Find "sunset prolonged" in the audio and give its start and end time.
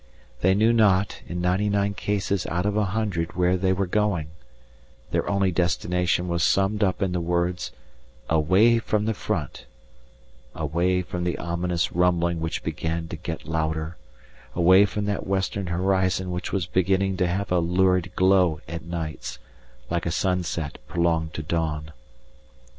20.11-21.35